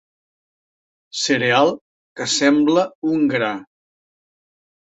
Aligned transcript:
Cereal 1.23 1.69
que 2.19 2.29
sembla 2.37 2.89
un 3.13 3.31
gra. 3.37 3.53